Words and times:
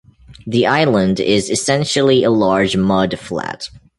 The 0.47 0.65
island 0.65 1.19
is 1.19 1.51
essentially 1.51 2.23
a 2.23 2.31
large 2.31 2.75
mud 2.75 3.19
flat. 3.19 3.69